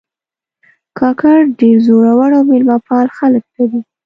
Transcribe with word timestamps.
کاکړ 0.99 1.37
ډېر 1.59 1.77
زړور 1.85 2.29
او 2.37 2.43
میلمهپال 2.51 3.07
خلک 3.17 3.43
لري. 3.55 3.79